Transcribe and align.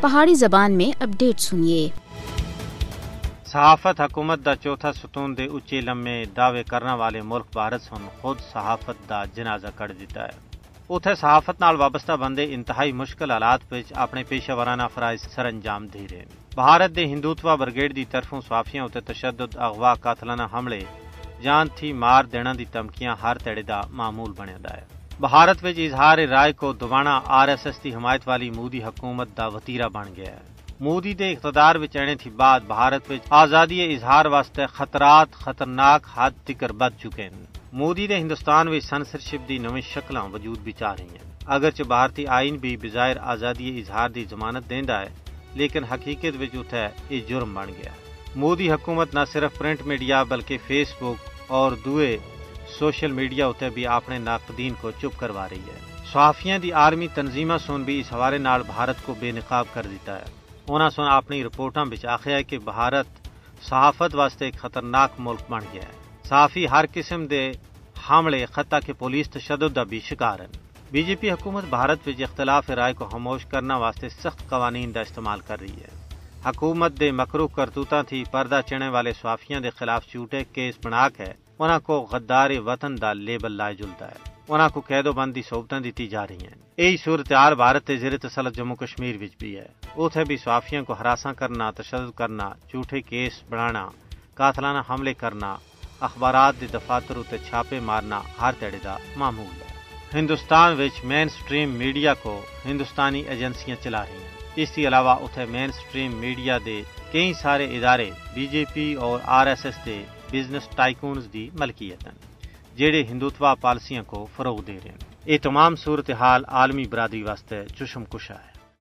پہاڑی 0.00 0.34
زبان 0.34 0.72
میں 0.72 0.90
اپڈیٹ 1.02 1.40
سنیے۔ 1.40 1.88
صحافت 3.46 4.00
حکومت 4.00 4.44
دا 4.44 4.54
چوتھا 4.56 4.92
ستون 4.92 5.36
دے 5.38 5.44
اچے 5.44 5.80
لمے 5.80 6.24
دعوے 6.36 6.62
کرنے 6.62 6.92
والے 6.92 7.20
ملک 7.22 7.46
بھارت 7.52 7.82
سن 7.82 8.06
خود 8.20 8.40
صحافت 8.52 9.08
دا 9.08 9.24
جنازہ 9.34 9.66
کٹ 9.74 9.92
دیتا 10.00 10.24
ہے۔ 10.24 10.34
اتھے 10.88 11.14
صحافت 11.14 11.60
نال 11.60 11.76
وابستہ 11.76 12.12
بندے 12.12 12.46
انتہائی 12.54 12.92
مشکل 12.92 13.30
حالات 13.30 13.60
وچ 13.72 13.92
اپنے 14.04 14.22
پیشہ 14.28 14.52
ورانہ 14.52 14.86
فرائض 14.94 15.22
سر 15.34 15.44
انجام 15.44 15.86
دے 15.86 16.06
رہے 16.10 16.24
بھارت 16.54 16.96
دے 16.96 17.04
ہندوتوا 17.06 17.54
برگیڈ 17.54 17.96
دی 17.96 18.04
طرفوں 18.10 18.40
صحافیاں 18.48 18.84
اتنے 18.84 19.00
تشدد 19.12 19.56
اغوا 19.66 19.94
قاتلانہ 19.94 20.46
حملے، 20.52 20.82
جان 21.42 21.68
تھی 21.76 21.92
مار 21.92 22.24
دینا 22.32 22.52
دی 22.58 22.64
تمکیاں 22.72 23.16
ہر 23.22 23.38
تڑے 23.44 23.62
دا 23.62 23.80
معمول 23.90 24.32
بنیا 24.36 24.58
دا 24.64 24.74
ہے۔ 24.76 24.95
بھارت 25.20 25.64
وچ 25.64 25.78
اظہار 25.78 26.18
رائے 26.18 26.52
کو 26.52 26.72
دوبانا 26.72 27.20
آر 27.24 27.48
ایس 27.48 27.66
ایس 27.66 27.84
دی 27.84 27.94
حمایت 27.94 28.28
والی 28.28 28.50
مودی 28.50 28.82
حکومت 28.84 29.28
دا 29.36 29.46
وطیرہ 29.46 29.88
بن 29.88 30.06
گیا 30.16 30.32
ہے۔ 30.32 30.74
مودی 30.80 31.14
دے 31.14 31.32
اقتدار 31.32 31.76
وچ 31.76 31.96
آنے 31.96 32.14
تھی 32.14 32.30
بعد 32.30 32.60
بھارت 32.60 33.10
وچ 33.10 33.20
آزادی 33.30 33.94
اظہار 33.94 34.24
واسطے 34.24 34.66
خطرات، 34.66 35.32
خطرناک 35.32 36.06
حد 36.14 36.30
تکر 36.44 36.72
بد 36.72 37.00
چکے 37.02 37.22
ہیں۔ 37.22 37.44
مودی 37.72 38.06
دے 38.06 38.16
ہندوستان 38.16 38.68
وچ 38.68 38.84
سنسرشپ 38.84 39.48
دی 39.48 39.58
نویں 39.58 39.80
شکلاں 39.80 40.28
وجود 40.32 40.58
بچ 40.64 40.82
آ 40.82 40.92
رہی 40.92 41.08
ہیں۔ 41.08 41.24
اگرچہ 41.46 41.82
بھارتی 41.82 42.26
آئین 42.26 42.56
بھی 42.56 42.76
بظاہر 42.76 43.16
آزادی 43.20 43.80
اظہار 43.80 44.08
دی 44.10 44.24
ضمانت 44.30 44.70
دیندا 44.70 45.00
ہے، 45.00 45.08
لیکن 45.54 45.84
حقیقت 45.84 46.40
وچ 46.40 46.54
اتھے 46.54 46.86
یہ 47.10 47.20
جرم 47.28 47.54
بن 47.54 47.68
گیا۔ 47.68 47.92
مودی 48.36 48.72
حکومت 48.72 49.14
نہ 49.14 49.20
صرف 49.32 49.58
پرنٹ 49.58 49.82
میڈیا 49.82 50.22
بلکہ 50.22 50.58
فیس 50.66 50.94
بک 51.00 51.18
اور 51.46 51.72
دوئے 51.84 52.16
سوشل 52.78 53.12
میڈیا 53.12 53.46
اتنے 53.46 53.70
بھی 53.70 53.86
اپنے 53.86 54.18
ناقدین 54.18 54.74
کو 54.80 54.90
چپ 54.90 55.18
کروا 55.18 55.48
رہی 55.48 55.58
ہے۔ 55.58 55.78
صحافیاں 56.12 56.58
دی 56.58 56.72
آرمی 56.72 57.06
تنظیمہ 57.14 57.54
سن 57.66 57.82
بھی 57.82 58.00
اس 58.00 58.12
حوالے 58.12 58.38
نال 58.38 58.62
بھارت 58.66 58.96
کو 59.04 59.14
بے 59.20 59.30
نقاب 59.30 59.66
کر 59.72 59.86
دیتا 59.86 60.18
ہے۔ 60.18 60.24
انہاں 60.68 60.90
سن 60.90 61.02
اپنی 61.02 61.44
رپورٹاں 61.44 61.84
بچ 61.84 62.06
آخیا 62.06 62.36
ہے 62.36 62.42
کہ 62.42 62.58
بھارت 62.58 63.06
صحافت 63.62 64.14
واسطے 64.14 64.44
ایک 64.44 64.54
خطرناک 64.54 65.10
ملک 65.18 65.50
بن 65.50 65.60
گیا 65.72 65.82
ہے۔ 65.82 65.92
صحافی 66.28 66.68
ہر 66.68 66.84
قسم 66.94 67.26
دے 67.26 67.52
حملے 68.10 68.46
خطہ 68.46 68.76
کے 68.86 68.92
پولیس 68.92 69.30
تشدد 69.30 69.76
دا 69.76 69.82
بھی 69.82 70.00
شکار 70.00 70.40
ہیں۔ 70.40 70.58
بی 70.90 71.02
جے 71.02 71.14
پی 71.14 71.30
حکومت 71.30 71.64
بھارت 71.64 72.08
وچ 72.08 72.22
اختلاف 72.22 72.70
رائے 72.70 72.94
کو 72.94 73.04
خاموش 73.04 73.44
کرنا 73.44 73.76
واسطے 73.76 74.08
سخت 74.08 74.48
قوانین 74.48 74.94
دا 74.94 75.00
استعمال 75.00 75.40
کر 75.40 75.60
رہی 75.60 75.80
ہے۔ 75.80 76.06
حکومت 76.46 76.92
دے 77.00 77.10
مکرو 77.10 77.46
کرتوتاں 77.46 78.02
تھی 78.02 78.24
پردہ 78.30 78.60
چنے 78.66 78.88
والے 78.88 79.12
صحافیاں 79.12 79.60
دے 79.60 79.70
خلاف 79.70 80.06
جھوٹے 80.08 80.44
کیس 80.44 80.74
بنا 80.84 81.08
کے 81.08 81.45
انہاں 81.58 81.78
کو 81.78 82.08
غدار 82.10 82.50
وطن 82.66 83.00
دا 83.00 83.12
لیبل 83.12 83.52
لائے 83.52 83.74
جلتا 83.74 84.08
ہے۔ 84.08 84.30
انہاں 84.48 84.68
کو 84.68 84.80
قید 84.80 85.06
و 85.06 85.12
بندی 85.12 85.42
صحبتیں 85.42 85.80
دیتی 85.80 86.06
جا 86.06 86.26
رہی 86.26 86.38
ہیں۔ 86.38 86.54
یہی 86.76 86.96
صورتحال 86.96 87.54
بھارت 87.54 87.86
کے 87.86 87.96
زیر 87.96 88.18
تسلط 88.18 88.56
جموں 88.56 88.76
کشمیر 88.76 89.16
وچ 89.20 89.36
بھی 89.38 89.56
ہے۔ 89.56 89.66
اتنے 89.96 90.24
بھی 90.24 90.36
صحافیوں 90.36 90.84
کو 90.84 90.92
ہراساں 90.92 91.32
کرنا، 91.34 91.70
تشدد 91.70 92.16
کرنا، 92.16 92.50
جھوٹے 92.70 93.00
کیس 93.00 93.32
بنانا، 93.50 93.88
قاتلانہ 94.34 94.78
حملے 94.90 95.14
کرنا، 95.14 95.56
اخبارات 96.00 96.54
دے 96.60 96.66
دفاتر 96.74 97.16
اتنے 97.16 97.38
چھاپے 97.48 97.80
مارنا 97.80 98.20
ہر 98.40 98.50
تڑے 98.58 98.78
دا 98.84 98.96
معمول 99.16 99.60
ہے۔ 99.60 99.76
ہندوستان 100.14 100.80
وچ 100.80 101.04
مین 101.04 101.28
سٹریم 101.28 101.70
میڈیا 101.70 102.14
کو 102.14 102.42
ہندوستانی 102.64 103.20
ایجنسیاں 103.20 103.76
چلا 103.82 104.02
رہی 104.02 104.22
ہیں۔ 104.22 104.28
اس 104.56 104.70
کے 104.74 104.88
علاوہ 104.88 105.10
اتنے 105.10 105.44
مین 105.44 105.72
سٹریم 105.72 106.12
میڈیا 106.12 106.58
دے 106.64 106.82
کئی 107.12 107.32
سارے 107.32 107.76
ادارے، 107.76 108.10
بی 108.34 108.46
جے 108.46 108.64
پی 108.74 108.94
اور 108.94 109.18
آر 109.24 109.46
ایس 109.46 109.66
ایس 109.66 109.74
دے 109.86 110.04
بزنس 110.32 110.68
ٹائکونز 110.76 111.32
دی 111.32 111.50
ملکیت 111.60 112.06
ہیں 112.06 112.14
جہے 112.76 113.02
ہندوتوا 113.02 113.54
پالیسیاں 113.54 114.02
کو 114.02 114.26
فروغ 114.36 114.62
دے 114.62 114.78
رہے 114.84 114.90
ہیں۔ 114.90 114.98
یہ 115.26 115.38
تمام 115.42 115.76
صورتحال 115.76 116.44
عالمی 116.48 116.84
برادری 116.90 117.22
واسطے 117.22 117.64
چشم 117.66 118.04
کشا 118.04 118.34
ہے۔ 118.34 118.55